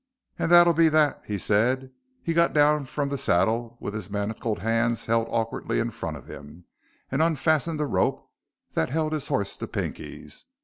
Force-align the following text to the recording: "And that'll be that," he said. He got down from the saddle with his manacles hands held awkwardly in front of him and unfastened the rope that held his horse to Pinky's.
"And 0.39 0.51
that'll 0.51 0.73
be 0.73 0.89
that," 0.89 1.21
he 1.27 1.37
said. 1.37 1.91
He 2.23 2.33
got 2.33 2.53
down 2.53 2.85
from 2.85 3.09
the 3.09 3.19
saddle 3.19 3.77
with 3.79 3.93
his 3.93 4.09
manacles 4.09 4.57
hands 4.57 5.05
held 5.05 5.27
awkwardly 5.29 5.77
in 5.79 5.91
front 5.91 6.17
of 6.17 6.25
him 6.27 6.65
and 7.11 7.21
unfastened 7.21 7.79
the 7.79 7.85
rope 7.85 8.27
that 8.73 8.89
held 8.89 9.13
his 9.13 9.27
horse 9.27 9.55
to 9.57 9.67
Pinky's. 9.67 10.45